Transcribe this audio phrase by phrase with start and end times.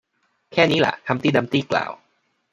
[0.51, 1.91] แค่นี้ล่ะ ฮัมพ์ตี้ดัมพ์ตี้กล่าว